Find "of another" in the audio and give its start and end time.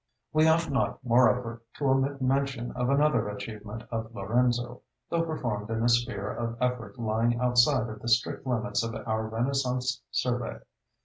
2.71-3.29